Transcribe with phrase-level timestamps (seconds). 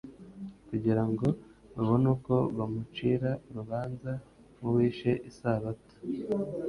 [0.69, 1.27] kugira ngo
[1.75, 4.11] babone uko bamucira urubanza
[4.57, 5.95] nk’uwishe Isabato.